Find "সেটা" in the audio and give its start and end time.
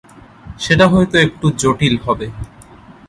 0.59-0.85